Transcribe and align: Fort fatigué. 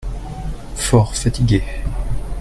Fort 0.77 1.15
fatigué. 1.15 1.63